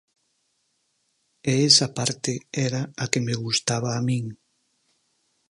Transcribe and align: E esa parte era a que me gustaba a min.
E 1.51 1.53
esa 1.69 1.87
parte 1.97 2.33
era 2.67 2.81
a 3.03 3.05
que 3.11 3.19
me 3.25 3.35
gustaba 3.43 3.89
a 3.95 4.01
min. 4.07 4.25